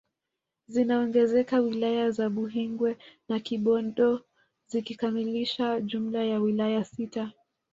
Zinaongezeka 0.67 1.59
wilaya 1.59 2.11
za 2.11 2.29
Buhingwe 2.29 2.97
na 3.29 3.39
Kibondo 3.39 4.21
zikikamilisha 4.67 5.81
jumla 5.81 6.23
ya 6.23 6.39
wilaya 6.39 6.83
sita 6.85 7.33